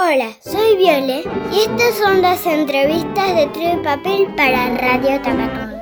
Hola, 0.00 0.30
soy 0.44 0.76
Viole 0.76 1.24
y 1.52 1.58
estas 1.58 1.96
son 2.00 2.22
las 2.22 2.46
entrevistas 2.46 3.34
de 3.34 3.48
Trío 3.48 3.80
y 3.80 3.82
Papel 3.82 4.28
para 4.36 4.72
Radio 4.76 5.20
Tabacón. 5.20 5.72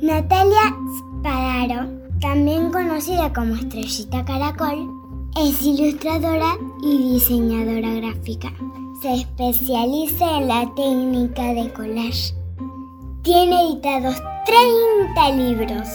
Natalia 0.00 0.74
Spadaro, 0.96 1.90
también 2.22 2.72
conocida 2.72 3.30
como 3.34 3.54
Estrellita 3.56 4.24
Caracol, 4.24 4.88
es 5.36 5.62
ilustradora 5.62 6.56
y 6.82 7.12
diseñadora 7.12 7.92
gráfica. 7.92 8.50
Se 9.02 9.12
especializa 9.12 10.38
en 10.38 10.48
la 10.48 10.74
técnica 10.74 11.52
de 11.52 11.70
collage. 11.74 12.32
Tiene 13.22 13.60
editados 13.60 14.16
30 14.46 15.30
libros, 15.36 15.86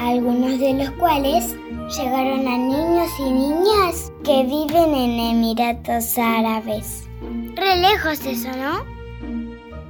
algunos 0.00 0.58
de 0.58 0.72
los 0.72 0.90
cuales 0.92 1.54
llegaron 1.96 2.48
a 2.48 2.56
niños 2.56 3.10
y 3.18 3.30
niñas 3.30 4.12
que 4.24 4.44
viven 4.44 4.94
en 4.94 5.20
Emiratos 5.20 6.16
Árabes. 6.16 7.06
Re 7.54 7.76
lejos 7.76 8.24
eso, 8.24 8.48
¿no? 8.56 8.84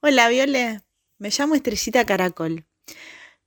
Hola, 0.00 0.28
Viole. 0.28 0.80
Me 1.18 1.30
llamo 1.30 1.56
Estrellita 1.56 2.06
Caracol. 2.06 2.64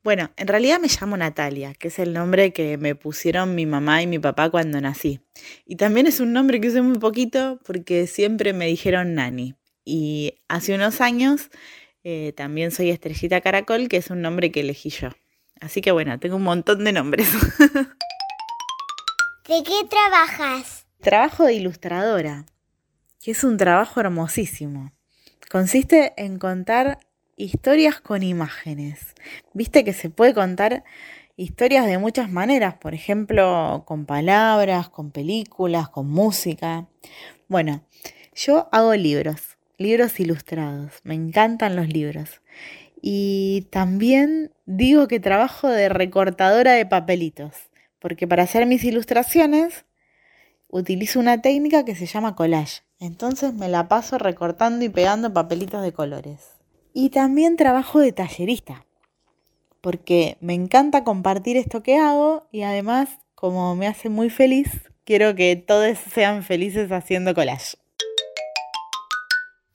Bueno, 0.04 0.32
en 0.36 0.48
realidad 0.48 0.80
me 0.80 0.88
llamo 0.88 1.16
Natalia, 1.16 1.76
que 1.76 1.90
es 1.90 2.00
el 2.00 2.14
nombre 2.14 2.54
que 2.54 2.78
me 2.80 2.96
pusieron 2.96 3.54
mi 3.54 3.68
mamá 3.68 4.02
y 4.02 4.08
mi 4.08 4.18
papá 4.18 4.50
cuando 4.50 4.82
nací. 4.82 5.20
Y 5.64 5.76
también 5.76 6.08
es 6.08 6.20
un 6.20 6.34
nombre 6.34 6.60
que 6.60 6.70
usé 6.70 6.82
muy 6.82 6.98
poquito 6.98 7.60
porque 7.66 8.08
siempre 8.08 8.52
me 8.54 8.66
dijeron 8.66 9.14
Nani. 9.14 9.54
Y 9.86 10.40
hace 10.48 10.74
unos 10.74 11.02
años 11.02 11.52
eh, 12.04 12.34
también 12.36 12.72
soy 12.72 12.90
Estrellita 12.90 13.42
Caracol, 13.42 13.90
que 13.90 13.98
es 13.98 14.10
un 14.10 14.24
nombre 14.24 14.52
que 14.52 14.62
elegí 14.62 14.90
yo. 14.90 15.10
Así 15.60 15.82
que 15.82 15.92
bueno, 15.92 16.20
tengo 16.20 16.38
un 16.38 16.44
montón 16.44 16.84
de 16.84 16.94
nombres. 16.94 17.32
¿De 19.48 19.64
qué 19.64 19.86
trabajas? 19.88 20.88
Trabajo 21.00 21.46
de 21.46 21.54
ilustradora, 21.54 22.48
que 23.22 23.32
es 23.32 23.44
un 23.44 23.58
trabajo 23.58 24.00
hermosísimo. 24.00 24.94
Consiste 25.52 26.14
en 26.18 26.40
contar 26.40 26.98
historias 27.42 28.00
con 28.00 28.24
imágenes. 28.24 29.16
Viste 29.54 29.84
que 29.84 29.94
se 29.94 30.10
puede 30.10 30.34
contar 30.34 30.84
historias 31.38 31.88
de 31.88 31.98
muchas 31.98 32.30
maneras, 32.30 32.76
por 32.76 32.94
ejemplo, 32.94 33.84
con 33.86 34.06
palabras, 34.06 34.90
con 34.90 35.12
películas, 35.12 35.90
con 35.90 36.08
música. 36.08 36.88
Bueno, 37.48 37.84
yo 38.36 38.70
hago 38.72 38.94
libros, 38.94 39.58
libros 39.78 40.20
ilustrados. 40.20 40.94
Me 41.04 41.16
encantan 41.16 41.76
los 41.76 41.88
libros. 41.88 42.42
Y 43.02 43.68
también 43.72 44.52
digo 44.68 45.08
que 45.08 45.20
trabajo 45.20 45.68
de 45.68 45.90
recortadora 45.90 46.74
de 46.74 46.86
papelitos, 46.86 47.56
porque 47.98 48.28
para 48.28 48.44
hacer 48.44 48.68
mis 48.68 48.84
ilustraciones 48.84 49.86
utilizo 50.68 51.20
una 51.20 51.42
técnica 51.42 51.84
que 51.84 51.96
se 51.96 52.06
llama 52.06 52.36
collage. 52.36 52.84
Entonces 53.00 53.56
me 53.56 53.68
la 53.68 53.88
paso 53.88 54.20
recortando 54.20 54.86
y 54.86 54.90
pegando 54.90 55.34
papelitos 55.34 55.82
de 55.82 55.92
colores. 55.92 56.61
Y 56.94 57.10
también 57.10 57.56
trabajo 57.56 58.00
de 58.00 58.12
tallerista, 58.12 58.86
porque 59.80 60.38
me 60.42 60.54
encanta 60.54 61.06
compartir 61.06 61.56
esto 61.56 61.84
que 61.84 61.98
hago 61.98 62.48
y 62.52 62.64
además, 62.64 63.10
como 63.34 63.76
me 63.78 63.88
hace 63.88 64.10
muy 64.10 64.30
feliz, 64.30 64.68
quiero 65.06 65.34
que 65.34 65.56
todos 65.56 65.98
sean 66.14 66.44
felices 66.44 66.92
haciendo 66.92 67.34
collage. 67.34 67.78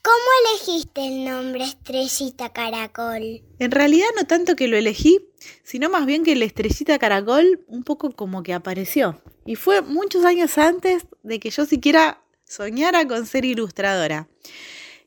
¿Cómo 0.02 0.18
elegiste 0.50 1.06
el 1.06 1.24
nombre 1.24 1.64
Estrellita 1.64 2.50
Caracol? 2.50 3.42
En 3.58 3.70
realidad 3.70 4.06
no 4.14 4.26
tanto 4.26 4.54
que 4.54 4.68
lo 4.68 4.76
elegí, 4.76 5.18
sino 5.64 5.88
más 5.88 6.04
bien 6.04 6.22
que 6.22 6.36
la 6.36 6.44
Estrellita 6.44 6.98
Caracol 6.98 7.64
un 7.66 7.82
poco 7.82 8.10
como 8.10 8.42
que 8.42 8.52
apareció. 8.52 9.22
Y 9.46 9.54
fue 9.54 9.80
muchos 9.80 10.24
años 10.26 10.58
antes 10.58 11.06
de 11.22 11.40
que 11.40 11.48
yo 11.48 11.64
siquiera 11.64 12.22
soñara 12.44 13.08
con 13.08 13.26
ser 13.26 13.46
ilustradora 13.46 14.28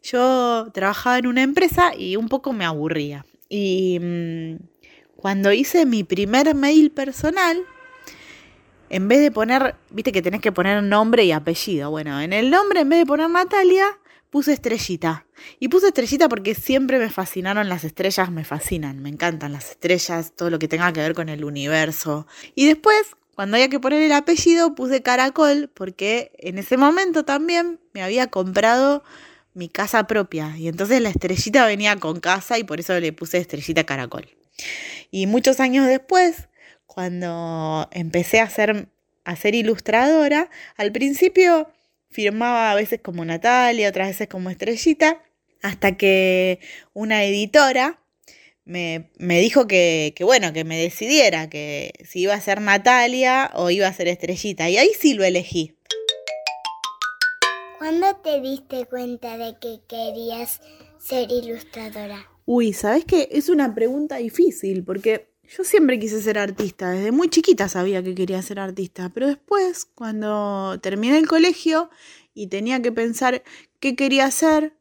yo 0.04 0.68
trabajaba 0.74 1.18
en 1.18 1.28
una 1.28 1.44
empresa 1.44 1.94
y 1.96 2.16
un 2.16 2.30
poco 2.30 2.54
me 2.54 2.66
aburría. 2.66 3.26
Y 3.50 4.00
mm, 4.00 4.56
cuando 5.16 5.52
hice 5.52 5.86
mi 5.86 6.04
primer 6.04 6.56
mail 6.56 6.92
personal, 6.92 7.58
en 8.90 9.08
vez 9.08 9.20
de 9.20 9.32
poner, 9.32 9.76
viste 9.92 10.12
que 10.12 10.22
tenés 10.22 10.42
que 10.42 10.52
poner 10.52 10.82
nombre 10.84 11.24
y 11.26 11.32
apellido. 11.32 11.92
Bueno, 11.92 12.20
en 12.22 12.34
el 12.34 12.50
nombre, 12.50 12.82
en 12.82 12.90
vez 12.90 13.00
de 13.00 13.06
poner 13.06 13.30
Natalia, 13.30 14.00
puse 14.30 14.54
estrellita. 14.54 15.26
Y 15.60 15.68
puse 15.68 15.88
estrellita 15.88 16.30
porque 16.30 16.56
siempre 16.56 17.00
me 17.00 17.10
fascinaron 17.10 17.70
las 17.70 17.84
estrellas, 17.84 18.31
me 18.31 18.44
fascinan, 18.44 19.02
me 19.02 19.10
encantan 19.10 19.54
las 19.54 19.72
estrellas, 19.72 20.34
todo 20.36 20.50
lo 20.50 20.60
que 20.60 20.68
tenga 20.68 20.92
que 20.94 21.02
ver 21.02 21.14
con 21.14 21.30
el 21.30 21.44
universo. 21.44 22.28
Y 22.56 22.66
después, 22.66 23.16
cuando 23.36 23.58
había 23.58 23.70
que 23.70 23.80
poner 23.80 24.02
el 24.02 24.12
apellido, 24.12 24.76
puse 24.76 25.02
caracol 25.02 25.70
porque 25.74 26.31
en 26.40 26.58
ese 26.58 26.78
momento 26.78 27.26
también 27.26 27.80
me 27.94 28.04
había 28.04 28.28
comprado 28.28 29.04
mi 29.54 29.70
casa 29.70 30.08
propia. 30.08 30.56
Y 30.58 30.68
entonces 30.68 31.02
la 31.02 31.10
estrellita 31.10 31.66
venía 31.66 31.96
con 31.98 32.20
casa 32.20 32.58
y 32.58 32.64
por 32.64 32.80
eso 32.80 33.00
le 33.00 33.14
puse 33.14 33.38
estrellita 33.38 33.86
caracol. 33.86 34.28
Y 35.12 35.28
muchos 35.28 35.60
años 35.60 35.88
después, 35.88 36.48
cuando 36.86 37.88
empecé 37.92 38.40
a 38.40 38.50
ser, 38.50 38.88
a 39.24 39.36
ser 39.36 39.56
ilustradora, 39.56 40.50
al 40.78 40.92
principio 40.92 41.70
firmaba 42.10 42.72
a 42.72 42.76
veces 42.76 43.00
como 43.02 43.24
Natalia, 43.26 43.90
otras 43.90 44.10
veces 44.10 44.28
como 44.28 44.50
estrellita, 44.50 45.22
hasta 45.62 45.98
que 45.98 46.60
una 46.94 47.24
editora 47.24 48.00
me, 48.66 49.10
me 49.18 49.40
dijo 49.40 49.68
que, 49.68 50.14
que, 50.16 50.24
bueno, 50.24 50.54
que 50.54 50.64
me 50.64 50.78
decidiera, 50.78 51.50
que 51.50 51.92
si 52.08 52.22
iba 52.22 52.34
a 52.34 52.42
ser 52.42 52.62
Natalia 52.62 53.52
o 53.54 53.70
iba 53.70 53.88
a 53.88 53.94
ser 53.94 54.08
estrellita. 54.08 54.70
Y 54.70 54.78
ahí 54.78 54.92
sí 55.00 55.14
lo 55.14 55.24
elegí. 55.24 55.76
¿Cuándo 57.80 58.14
te 58.22 58.42
diste 58.42 58.88
cuenta 58.88 59.38
de 59.38 59.58
que 59.58 59.80
querías 59.88 60.60
ser 60.98 61.32
ilustradora? 61.32 62.30
Uy, 62.44 62.74
¿sabes 62.74 63.06
qué? 63.06 63.30
Es 63.32 63.48
una 63.48 63.74
pregunta 63.74 64.18
difícil 64.18 64.84
porque 64.84 65.32
yo 65.48 65.64
siempre 65.64 65.98
quise 65.98 66.22
ser 66.22 66.38
artista, 66.38 66.92
desde 66.92 67.14
muy 67.14 67.30
chiquita 67.30 67.70
sabía 67.70 68.04
que 68.04 68.16
quería 68.16 68.42
ser 68.42 68.60
artista, 68.60 69.10
pero 69.14 69.28
después, 69.28 69.86
cuando 69.86 70.78
terminé 70.82 71.18
el 71.20 71.30
colegio 71.30 71.90
y 72.34 72.48
tenía 72.48 72.82
que 72.82 72.92
pensar 72.92 73.44
qué 73.80 73.96
quería 73.96 74.26
hacer, 74.26 74.76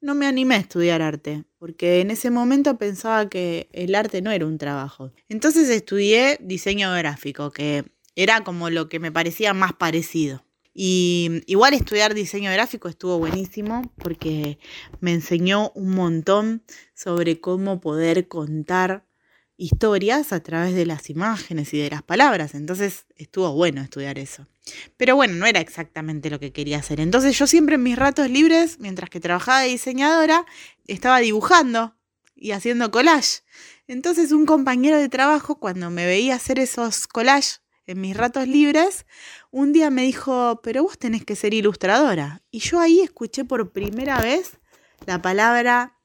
no 0.00 0.14
me 0.14 0.28
animé 0.28 0.54
a 0.54 0.58
estudiar 0.58 1.02
arte, 1.02 1.42
porque 1.58 2.02
en 2.02 2.12
ese 2.12 2.30
momento 2.30 2.78
pensaba 2.78 3.28
que 3.28 3.68
el 3.72 3.96
arte 3.96 4.22
no 4.22 4.30
era 4.30 4.46
un 4.46 4.58
trabajo. 4.58 5.10
Entonces 5.28 5.68
estudié 5.70 6.38
diseño 6.40 6.92
gráfico, 6.92 7.50
que 7.50 7.84
era 8.14 8.44
como 8.44 8.70
lo 8.70 8.88
que 8.88 9.00
me 9.00 9.10
parecía 9.10 9.54
más 9.54 9.72
parecido. 9.72 10.44
Y 10.74 11.42
igual 11.46 11.72
estudiar 11.72 12.14
diseño 12.14 12.50
gráfico 12.50 12.88
estuvo 12.88 13.16
buenísimo 13.18 13.92
porque 13.98 14.58
me 15.00 15.12
enseñó 15.12 15.70
un 15.76 15.90
montón 15.90 16.64
sobre 16.94 17.40
cómo 17.40 17.80
poder 17.80 18.26
contar 18.26 19.06
historias 19.56 20.32
a 20.32 20.40
través 20.40 20.74
de 20.74 20.84
las 20.84 21.10
imágenes 21.10 21.72
y 21.74 21.78
de 21.78 21.90
las 21.90 22.02
palabras. 22.02 22.54
Entonces 22.54 23.06
estuvo 23.14 23.52
bueno 23.52 23.82
estudiar 23.82 24.18
eso. 24.18 24.48
Pero 24.96 25.14
bueno, 25.14 25.34
no 25.34 25.46
era 25.46 25.60
exactamente 25.60 26.28
lo 26.28 26.40
que 26.40 26.52
quería 26.52 26.78
hacer. 26.78 26.98
Entonces 26.98 27.38
yo 27.38 27.46
siempre 27.46 27.76
en 27.76 27.84
mis 27.84 27.96
ratos 27.96 28.28
libres, 28.28 28.80
mientras 28.80 29.10
que 29.10 29.20
trabajaba 29.20 29.60
de 29.60 29.68
diseñadora, 29.68 30.44
estaba 30.88 31.20
dibujando 31.20 31.94
y 32.34 32.50
haciendo 32.50 32.90
collage. 32.90 33.42
Entonces 33.86 34.32
un 34.32 34.44
compañero 34.44 34.98
de 34.98 35.08
trabajo, 35.08 35.60
cuando 35.60 35.88
me 35.90 36.04
veía 36.04 36.34
hacer 36.34 36.58
esos 36.58 37.06
collages 37.06 37.63
en 37.86 38.00
mis 38.00 38.16
ratos 38.16 38.48
libres, 38.48 39.06
un 39.50 39.72
día 39.72 39.90
me 39.90 40.02
dijo, 40.02 40.60
pero 40.62 40.82
vos 40.82 40.98
tenés 40.98 41.24
que 41.24 41.36
ser 41.36 41.54
ilustradora. 41.54 42.42
Y 42.50 42.60
yo 42.60 42.80
ahí 42.80 43.00
escuché 43.00 43.44
por 43.44 43.72
primera 43.72 44.20
vez 44.20 44.58
la 45.06 45.20
palabra 45.20 45.98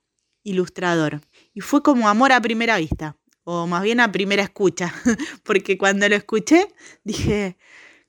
ilustrador. 0.43 1.21
Y 1.53 1.61
fue 1.61 1.81
como 1.83 2.09
amor 2.09 2.31
a 2.31 2.41
primera 2.41 2.77
vista, 2.77 3.17
o 3.43 3.67
más 3.67 3.83
bien 3.83 3.99
a 3.99 4.11
primera 4.11 4.43
escucha, 4.43 4.93
porque 5.43 5.77
cuando 5.77 6.07
lo 6.09 6.15
escuché 6.15 6.67
dije, 7.03 7.57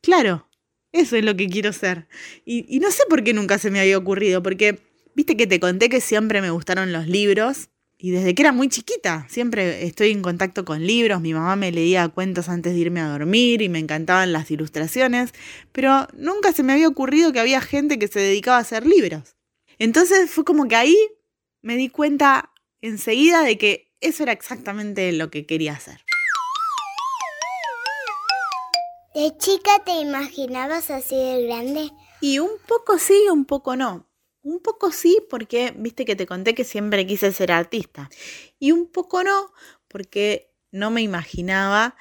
claro, 0.00 0.48
eso 0.92 1.16
es 1.16 1.24
lo 1.24 1.36
que 1.36 1.48
quiero 1.48 1.72
ser. 1.72 2.08
Y, 2.44 2.66
y 2.74 2.80
no 2.80 2.90
sé 2.90 3.02
por 3.08 3.22
qué 3.22 3.32
nunca 3.32 3.58
se 3.58 3.70
me 3.70 3.80
había 3.80 3.98
ocurrido, 3.98 4.42
porque 4.42 4.80
viste 5.14 5.36
que 5.36 5.46
te 5.46 5.60
conté 5.60 5.88
que 5.88 6.00
siempre 6.00 6.40
me 6.40 6.50
gustaron 6.50 6.92
los 6.92 7.06
libros 7.06 7.70
y 8.02 8.12
desde 8.12 8.34
que 8.34 8.40
era 8.40 8.52
muy 8.52 8.70
chiquita, 8.70 9.26
siempre 9.28 9.84
estoy 9.84 10.10
en 10.10 10.22
contacto 10.22 10.64
con 10.64 10.86
libros, 10.86 11.20
mi 11.20 11.34
mamá 11.34 11.54
me 11.54 11.70
leía 11.70 12.08
cuentos 12.08 12.48
antes 12.48 12.72
de 12.72 12.78
irme 12.78 13.00
a 13.00 13.08
dormir 13.08 13.60
y 13.60 13.68
me 13.68 13.78
encantaban 13.78 14.32
las 14.32 14.50
ilustraciones, 14.50 15.32
pero 15.72 16.08
nunca 16.14 16.52
se 16.52 16.62
me 16.62 16.72
había 16.72 16.88
ocurrido 16.88 17.30
que 17.30 17.40
había 17.40 17.60
gente 17.60 17.98
que 17.98 18.08
se 18.08 18.20
dedicaba 18.20 18.56
a 18.56 18.60
hacer 18.60 18.86
libros. 18.86 19.36
Entonces 19.78 20.30
fue 20.30 20.44
como 20.44 20.66
que 20.66 20.76
ahí 20.76 20.96
me 21.60 21.76
di 21.76 21.90
cuenta 21.90 22.52
enseguida 22.80 23.42
de 23.42 23.58
que 23.58 23.92
eso 24.00 24.22
era 24.22 24.32
exactamente 24.32 25.12
lo 25.12 25.30
que 25.30 25.44
quería 25.44 25.74
hacer. 25.74 26.00
¿De 29.14 29.36
chica 29.36 29.72
te 29.84 29.92
imaginabas 30.00 30.90
así 30.90 31.16
de 31.16 31.46
grande? 31.46 31.90
Y 32.22 32.38
un 32.38 32.50
poco 32.66 32.96
sí, 32.98 33.26
un 33.30 33.44
poco 33.44 33.76
no. 33.76 34.09
Un 34.42 34.60
poco 34.60 34.90
sí, 34.90 35.18
porque 35.28 35.72
viste 35.76 36.04
que 36.04 36.16
te 36.16 36.26
conté 36.26 36.54
que 36.54 36.64
siempre 36.64 37.06
quise 37.06 37.32
ser 37.32 37.52
artista. 37.52 38.08
Y 38.58 38.72
un 38.72 38.90
poco 38.90 39.22
no, 39.22 39.52
porque 39.88 40.50
no 40.72 40.90
me 40.90 41.02
imaginaba 41.02 41.96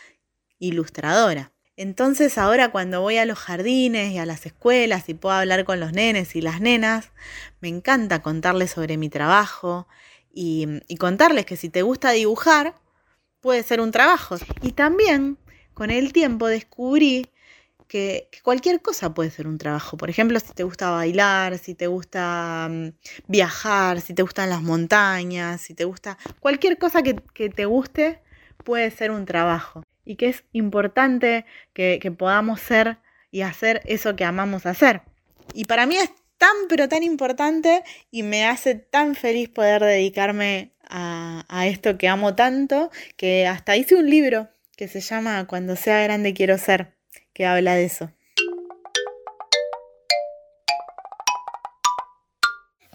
ilustradora. 0.57 1.53
Entonces 1.75 2.38
ahora 2.38 2.71
cuando 2.71 3.00
voy 3.00 3.18
a 3.18 3.25
los 3.25 3.39
jardines 3.39 4.12
y 4.12 4.18
a 4.18 4.25
las 4.25 4.45
escuelas 4.45 5.07
y 5.07 5.13
puedo 5.13 5.36
hablar 5.36 5.63
con 5.63 5.80
los 5.80 5.94
nenes 5.94 6.36
y 6.36 6.41
las 6.41 6.59
nenas, 6.59 7.12
me 7.62 7.69
encanta 7.69 8.21
contarles 8.21 8.71
sobre 8.71 8.97
mi 8.97 9.09
trabajo 9.09 9.88
y, 10.30 10.68
contarles 10.97 11.45
que 11.45 11.56
si 11.56 11.69
te 11.69 11.81
gusta 11.81 12.12
dibujar, 12.12 12.75
puede 13.39 13.63
ser 13.63 13.80
un 13.80 13.92
trabajo. 13.92 14.35
Y 14.62 14.74
también 14.74 15.38
con 15.74 15.89
el 15.89 16.12
tiempo 16.12 16.47
descubrí 16.47 17.27
que, 17.89 18.30
cualquier 18.44 18.81
cosa 18.81 19.13
puede 19.13 19.31
ser 19.31 19.47
un 19.47 19.57
trabajo. 19.57 19.97
Por 19.97 20.09
ejemplo, 20.09 20.39
si 20.39 20.53
te 20.53 20.63
gusta 20.63 20.91
bailar, 20.91 21.57
si 21.57 21.75
te 21.75 21.88
gusta 21.88 22.69
mm, 22.71 22.91
viajar, 23.27 24.00
si 24.00 24.13
te 24.13 24.21
gustan 24.21 24.50
las 24.50 24.62
montañas, 24.62 25.59
si 25.59 25.74
te 25.74 25.83
gusta 25.83 26.18
cualquier 26.39 26.77
cosa 26.77 27.01
que, 27.03 27.15
te 27.50 27.65
guste, 27.65 28.21
puede 28.63 28.91
ser 28.91 29.12
un 29.12 29.25
trabajo. 29.25 29.83
Y 30.06 30.15
que 30.15 30.30
es 30.30 30.45
importante 30.53 31.45
que, 31.74 32.00
podamos 32.18 32.62
ser 32.62 33.00
y 33.31 33.41
hacer 33.41 33.81
eso 33.86 34.15
que 34.15 34.24
amamos 34.24 34.65
hacer. 34.65 35.01
Y 35.53 35.65
para 35.65 35.85
mí 35.85 35.97
es 35.97 36.12
tan 36.38 36.56
pero 36.69 36.88
tan 36.88 37.03
importante 37.03 37.83
y 38.12 38.24
me 38.24 38.45
hace 38.45 38.75
tan 38.75 39.15
feliz 39.15 39.50
poder 39.50 39.83
dedicarme 39.83 40.71
a, 40.88 41.44
a, 41.50 41.68
esto 41.68 41.97
que 41.97 42.07
amo 42.07 42.33
tanto 42.35 42.92
que 43.18 43.45
hasta 43.45 43.75
hice 43.75 43.95
un 43.95 44.09
libro 44.09 44.47
que 44.77 44.88
se 44.88 45.01
llama 45.01 45.45
Cuando 45.47 45.75
sea 45.75 46.01
grande 46.01 46.33
quiero 46.33 46.57
ser 46.57 46.98
que 47.39 47.45
habla 47.45 47.75
de 47.75 47.86
eso. 47.86 48.12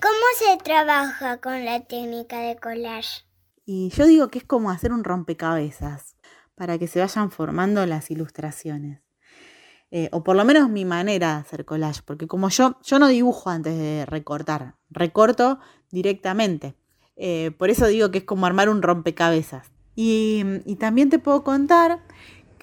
¿Cómo 0.02 0.24
se 0.36 0.58
trabaja 0.62 1.40
con 1.40 1.64
la 1.64 1.80
técnica 1.80 2.40
de 2.40 2.56
collage? 2.56 3.24
Y 3.64 3.88
yo 3.88 4.04
digo 4.04 4.28
que 4.28 4.40
es 4.40 4.44
como 4.44 4.70
hacer 4.70 4.92
un 4.92 5.02
rompecabezas 5.02 6.16
para 6.56 6.76
que 6.76 6.88
se 6.88 7.00
vayan 7.00 7.30
formando 7.30 7.86
las 7.86 8.10
ilustraciones. 8.10 9.00
Eh, 9.90 10.10
o 10.12 10.22
por 10.22 10.36
lo 10.36 10.44
menos 10.44 10.68
mi 10.68 10.84
manera 10.84 11.36
de 11.36 11.40
hacer 11.40 11.64
collage, 11.64 12.02
porque 12.04 12.26
como 12.26 12.50
yo, 12.50 12.76
yo 12.82 12.98
no 12.98 13.08
dibujo 13.08 13.48
antes 13.48 13.78
de 13.78 14.04
recortar, 14.04 14.74
recorto 14.90 15.58
directamente. 15.90 16.74
Eh, 17.16 17.52
por 17.56 17.70
eso 17.70 17.86
digo 17.86 18.10
que 18.10 18.18
es 18.18 18.24
como 18.24 18.44
armar 18.44 18.68
un 18.68 18.82
rompecabezas. 18.82 19.72
Y, 19.96 20.44
y 20.66 20.76
también 20.76 21.08
te 21.08 21.18
puedo 21.18 21.44
contar 21.44 22.02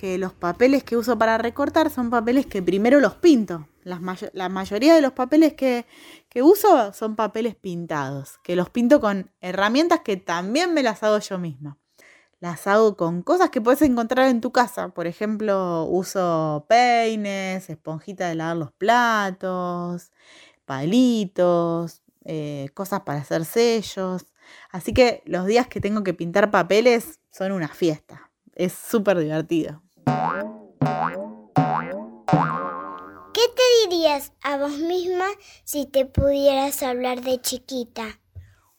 que 0.02 0.18
los 0.18 0.34
papeles 0.34 0.84
que 0.84 0.98
uso 0.98 1.16
para 1.16 1.38
recortar 1.38 1.92
son 1.92 2.10
papeles 2.10 2.48
que 2.48 2.64
primero 2.64 3.00
los 3.00 3.14
pinto. 3.14 3.68
la 3.84 4.50
mayoría 4.50 4.96
de 4.96 5.02
los 5.02 5.14
papeles 5.14 5.54
que, 5.54 5.86
que 6.28 6.42
uso 6.42 6.92
son 6.92 7.16
papeles 7.16 7.54
pintados, 7.54 8.40
que 8.44 8.56
los 8.56 8.72
pinto 8.72 9.00
con 9.00 9.30
herramientas 9.42 10.00
que 10.00 10.18
también 10.18 10.74
me 10.74 10.82
las 10.82 11.04
hago 11.04 11.20
yo 11.20 11.38
misma. 11.38 11.78
Las 12.40 12.66
hago 12.66 12.98
con 12.98 13.22
cosas 13.22 13.52
que 13.52 13.62
puedes 13.62 13.84
encontrar 13.84 14.28
en 14.30 14.42
tu 14.42 14.52
casa. 14.52 14.90
Por 14.90 15.06
ejemplo, 15.06 15.84
uso 15.84 16.66
peines, 16.68 17.70
esponjita 17.70 18.28
de 18.28 18.34
lavar 18.34 18.58
los 18.58 18.72
platos, 18.72 20.12
palitos, 20.66 22.02
eh, 22.26 22.70
cosas 22.74 23.02
para 23.02 23.20
hacer 23.20 23.46
sellos. 23.46 24.26
Así 24.72 24.96
que 24.96 25.22
los 25.28 25.46
días 25.46 25.68
que 25.68 25.80
tengo 25.80 26.04
que 26.04 26.16
pintar 26.16 26.50
papeles 26.50 27.20
son 27.30 27.52
una 27.52 27.68
fiesta. 27.68 28.32
Es 28.56 28.74
súper 28.74 29.20
divertido. 29.20 29.84
¿Qué 33.34 33.42
te 33.56 33.90
dirías 33.90 34.34
a 34.44 34.58
vos 34.58 34.78
misma 34.78 35.26
si 35.64 35.86
te 35.86 36.06
pudieras 36.06 36.84
hablar 36.84 37.22
de 37.22 37.40
chiquita? 37.42 38.20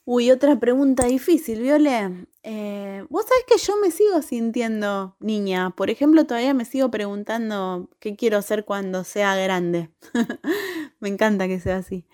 Uy, 0.04 0.30
otra 0.30 0.58
pregunta 0.58 1.06
difícil, 1.06 1.62
Viole. 1.62 2.26
Eh, 2.42 3.04
Vos 3.08 3.24
sabés 3.26 3.44
que 3.46 3.58
yo 3.58 3.76
me 3.80 3.90
sigo 3.90 4.22
sintiendo 4.22 5.16
niña. 5.20 5.70
Por 5.76 5.90
ejemplo, 5.90 6.26
todavía 6.26 6.54
me 6.54 6.64
sigo 6.64 6.90
preguntando 6.90 7.90
qué 8.00 8.16
quiero 8.16 8.42
ser 8.42 8.64
cuando 8.64 9.04
sea 9.04 9.36
grande. 9.36 9.90
me 11.00 11.08
encanta 11.08 11.46
que 11.46 11.60
sea 11.60 11.76
así. 11.76 12.06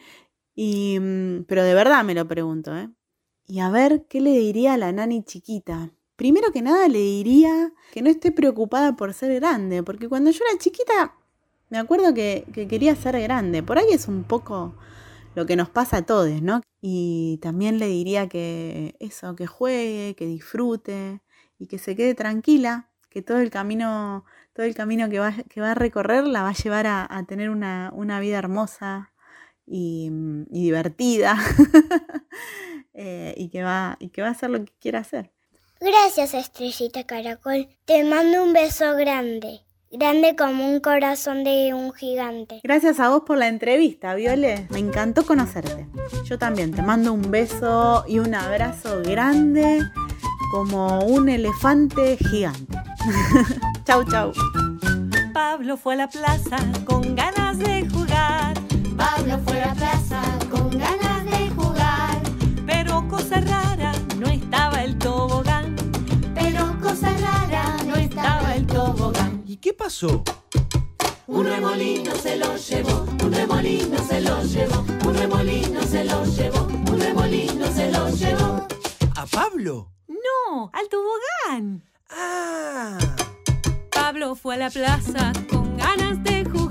Y, 0.55 0.99
mm, 1.01 1.45
pero 1.45 1.65
de 1.65 1.75
verdad 1.75 2.05
me 2.05 2.15
lo 2.15 2.27
pregunto, 2.29 2.77
¿eh? 2.77 2.91
Y 3.47 3.61
a 3.61 3.71
ver, 3.71 4.07
¿qué 4.09 4.21
le 4.21 4.31
diría 4.33 4.75
a 4.75 4.77
la 4.77 4.93
nani 4.93 5.23
chiquita? 5.25 5.93
Primero 6.19 6.51
que 6.51 6.63
nada 6.63 6.89
le 6.89 6.99
diría 6.99 7.73
que 7.93 8.03
no 8.03 8.11
esté 8.11 8.33
preocupada 8.33 8.97
por 8.97 9.15
ser 9.15 9.33
grande, 9.37 9.85
porque 9.85 10.09
cuando 10.09 10.33
yo 10.33 10.41
era 10.45 10.59
chiquita 10.59 11.15
me 11.71 11.79
acuerdo 11.79 12.13
que, 12.13 12.45
quería 12.69 12.97
ser 12.97 13.21
grande. 13.21 13.63
Por 13.63 13.79
ahí 13.79 13.87
es 13.93 14.09
un 14.09 14.25
poco 14.25 14.75
lo 15.37 15.47
que 15.47 15.55
nos 15.55 15.71
pasa 15.71 15.99
a 15.99 16.03
todos, 16.07 16.43
¿no? 16.43 16.61
Y 16.81 17.39
también 17.41 17.79
le 17.79 17.87
diría 17.87 18.29
que 18.29 18.97
eso, 18.99 19.37
que 19.37 19.47
juegue, 19.47 20.17
que 20.17 20.27
disfrute 20.27 21.21
y 21.57 21.69
que 21.69 21.79
se 21.79 21.95
quede 21.95 22.17
tranquila, 22.17 22.89
que 23.11 23.23
todo 23.23 23.39
el 23.39 23.51
camino, 23.51 24.25
todo 24.55 24.67
el 24.67 24.75
camino 24.75 25.09
que 25.09 25.21
va, 25.21 25.33
que 25.49 25.61
va 25.61 25.71
a 25.71 25.75
recorrer 25.77 26.27
la 26.27 26.43
va 26.43 26.49
a 26.49 26.55
llevar 26.55 26.89
a, 26.89 27.25
tener 27.29 27.51
una, 27.51 27.93
vida 28.21 28.39
hermosa 28.39 29.13
y, 29.67 30.11
divertida 30.51 31.37
eh, 32.95 33.35
y, 33.37 33.51
que 33.51 33.63
va, 33.63 33.97
y 34.01 34.09
que 34.09 34.23
va 34.23 34.29
a 34.29 34.33
hacer 34.33 34.51
lo 34.51 34.65
que 34.65 34.73
quiera 34.81 35.01
hacer. 35.01 35.31
Gracias, 35.81 36.35
Estrellita 36.35 37.05
Caracol. 37.05 37.69
Te 37.85 38.03
mando 38.03 38.43
un 38.43 38.53
beso 38.53 38.97
grande. 38.97 39.61
Grande 39.91 40.35
como 40.37 40.69
un 40.69 40.81
corazón 40.81 41.45
de 41.45 41.73
un 41.73 41.93
gigante. 41.93 42.61
Gracias 42.63 43.01
a 43.01 43.09
vos 43.09 43.23
por 43.25 43.39
la 43.39 43.49
entrevista, 43.49 44.15
Viole. 44.15 44.67
Me 44.71 44.81
encantó 44.81 45.25
conocerte. 45.25 45.87
Yo 46.25 46.39
también 46.39 46.73
te 46.73 46.83
mando 46.83 47.13
un 47.13 47.31
beso 47.31 48.05
y 48.07 48.19
un 48.19 48.35
abrazo 48.35 49.01
grande 49.03 49.81
como 50.51 50.99
un 51.05 51.29
elefante 51.29 52.17
gigante. 52.17 52.77
chau, 53.85 54.05
chau. 54.05 54.33
Pablo 55.33 55.77
fue 55.77 55.95
a 55.95 55.99
la 55.99 56.09
plaza 56.09 56.59
con 56.85 57.15
ganas 57.15 57.38
qué 69.61 69.73
pasó? 69.73 70.23
Un 71.27 71.47
remolino 71.47 72.15
se 72.15 72.37
lo 72.37 72.57
llevó, 72.57 73.07
un 73.25 73.33
remolino 73.33 73.99
se 74.07 74.21
lo 74.21 74.43
llevó, 74.43 74.85
un 75.07 75.15
remolino 75.15 75.83
se 75.83 76.05
lo 76.05 76.25
llevó, 76.25 76.63
un 76.91 77.01
remolino 77.01 77.73
se 77.73 77.91
lo 77.91 78.09
llevó. 78.09 78.67
¿A 79.15 79.27
Pablo? 79.27 79.91
No, 80.09 80.71
al 80.73 80.89
tobogán. 80.89 81.85
Ah. 82.11 82.99
Pablo 83.93 84.35
fue 84.35 84.55
a 84.55 84.59
la 84.59 84.71
plaza 84.71 85.33
con 85.51 85.77
ganas 85.77 86.23
de 86.23 86.45
jugar. 86.45 86.68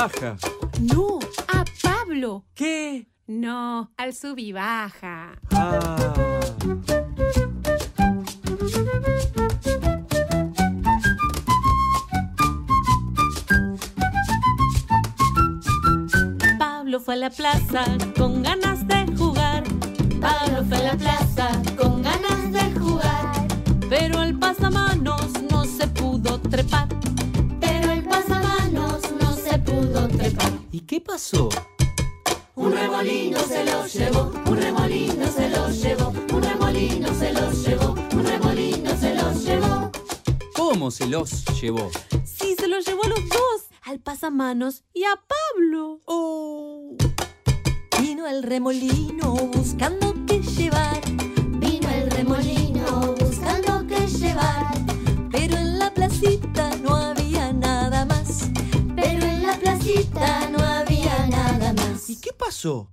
Baja. 0.00 0.36
No, 0.80 1.18
a 1.48 1.64
Pablo. 1.82 2.44
¿Qué? 2.54 3.06
No, 3.26 3.90
al 3.98 4.14
sub 4.14 4.38
y 4.38 4.52
baja. 4.52 5.32
Ah. 5.52 6.14
Pablo 16.58 17.00
fue 17.00 17.14
a 17.14 17.16
la 17.18 17.30
plaza 17.30 17.84
con 18.16 18.42
ganas 18.42 18.86
de 18.88 19.06
jugar. 19.18 19.64
Pablo 20.20 20.64
fue 20.66 20.78
a 20.78 20.82
la 20.82 20.96
plaza 20.96 21.59
Un 31.32 32.72
remolino 32.72 33.38
se 33.38 33.64
lo 33.64 33.86
llevó, 33.86 34.32
un 34.46 34.56
remolino 34.56 35.26
se 35.28 35.48
lo 35.48 35.70
llevó, 35.70 36.08
un 36.32 36.42
remolino 36.42 37.14
se 37.14 37.32
lo 37.32 37.52
llevó, 37.52 37.94
un 38.12 38.24
remolino 38.24 38.96
se 38.96 39.14
lo 39.14 39.32
llevó. 39.34 39.92
¿Cómo 40.56 40.90
se 40.90 41.06
los 41.06 41.44
llevó? 41.60 41.88
Sí, 42.24 42.56
se 42.58 42.66
los 42.66 42.84
llevó 42.84 43.04
a 43.04 43.08
los 43.10 43.28
dos, 43.28 43.62
al 43.82 44.00
pasamanos 44.00 44.82
y 44.92 45.04
a 45.04 45.14
Pablo. 45.14 46.00
Oh. 46.06 46.96
Vino 48.00 48.26
el 48.26 48.42
remolino 48.42 49.34
buscando 49.54 50.14
qué 50.26 50.40
llevar, 50.40 51.00
Vino 51.60 51.88
el 51.90 52.10
remolino 52.10 53.14
buscando 53.20 53.86
qué 53.86 54.04
llevar, 54.08 54.74
pero 55.30 55.56
en 55.56 55.78
la 55.78 55.94
placita 55.94 56.74
no 56.78 56.96
había 56.96 57.52
nada 57.52 58.04
más. 58.04 58.48
pero 58.96 59.24
en 59.24 59.42
la 59.42 59.56
placita 59.58 60.49
¿Y 62.10 62.16
qué 62.16 62.32
pasó? 62.32 62.90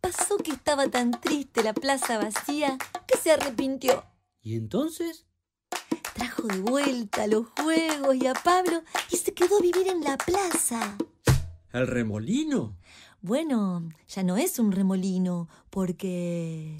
Pasó 0.00 0.36
que 0.36 0.52
estaba 0.52 0.86
tan 0.86 1.10
triste 1.20 1.64
la 1.64 1.72
plaza 1.74 2.18
vacía 2.18 2.78
que 3.08 3.18
se 3.18 3.32
arrepintió. 3.32 4.04
¿Y 4.40 4.54
entonces? 4.54 5.26
Trajo 6.14 6.46
de 6.46 6.60
vuelta 6.60 7.26
los 7.26 7.48
juegos 7.60 8.14
y 8.14 8.28
a 8.28 8.34
Pablo 8.34 8.84
y 9.10 9.16
se 9.16 9.34
quedó 9.34 9.58
a 9.58 9.62
vivir 9.62 9.88
en 9.88 10.04
la 10.04 10.16
plaza. 10.16 10.96
¿El 11.72 11.88
remolino? 11.88 12.76
Bueno, 13.20 13.88
ya 14.06 14.22
no 14.22 14.36
es 14.36 14.60
un 14.60 14.70
remolino, 14.70 15.48
porque... 15.68 16.76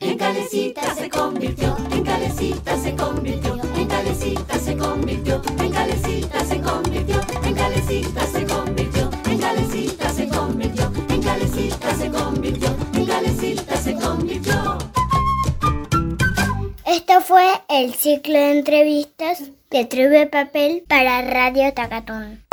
En 0.00 0.16
calecita 0.16 0.94
se 0.94 1.10
convirtió, 1.10 1.76
en 1.90 2.04
calecita 2.04 2.78
se 2.80 2.96
convirtió, 2.96 3.43
ciclo 18.04 18.34
de 18.34 18.50
entrevistas 18.58 19.50
de 19.70 19.86
Tribu 19.86 20.10
de 20.10 20.26
Papel 20.26 20.84
para 20.86 21.22
Radio 21.22 21.72
Tacatún. 21.72 22.44